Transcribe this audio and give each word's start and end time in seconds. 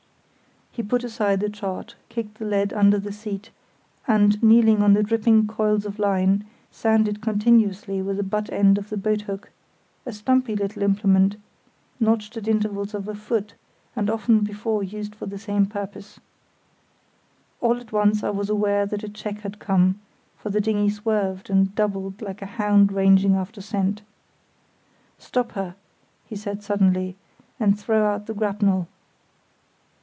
He 0.73 0.81
put 0.83 1.03
aside 1.03 1.41
the 1.41 1.49
chart, 1.49 1.95
kicked 2.07 2.37
the 2.39 2.45
lead 2.45 2.71
under 2.71 2.97
the 2.97 3.11
seat, 3.11 3.49
and, 4.07 4.41
kneeling 4.41 4.81
on 4.81 4.93
the 4.93 5.03
dripping 5.03 5.45
coils 5.45 5.85
of 5.85 5.99
line, 5.99 6.45
sounded 6.71 7.19
continuously 7.21 8.01
with 8.01 8.15
the 8.15 8.23
butt 8.23 8.49
end 8.53 8.77
of 8.77 8.89
the 8.89 8.95
boathook, 8.95 9.49
a 10.05 10.13
stumpy 10.13 10.55
little 10.55 10.81
implement, 10.81 11.35
notched 11.99 12.37
at 12.37 12.47
intervals 12.47 12.93
of 12.93 13.09
a 13.09 13.13
foot, 13.13 13.53
and 13.97 14.09
often 14.09 14.45
before 14.45 14.81
used 14.81 15.13
for 15.13 15.25
the 15.25 15.37
same 15.37 15.65
purpose. 15.65 16.21
All 17.59 17.75
at 17.77 17.91
once 17.91 18.23
I 18.23 18.29
was 18.29 18.49
aware 18.49 18.85
that 18.85 19.03
a 19.03 19.09
check 19.09 19.41
had 19.41 19.59
come, 19.59 19.99
for 20.37 20.49
the 20.51 20.61
dinghy 20.61 20.89
swerved 20.89 21.49
and 21.49 21.75
doubled 21.75 22.21
like 22.21 22.41
a 22.41 22.45
hound 22.45 22.93
ranging 22.93 23.35
after 23.35 23.59
scent. 23.59 24.03
"Stop 25.19 25.51
her," 25.51 25.75
he 26.27 26.37
said, 26.37 26.63
suddenly, 26.63 27.17
"and 27.59 27.77
throw 27.77 28.05
out 28.05 28.25
the 28.25 28.33
grapnel." 28.33 28.87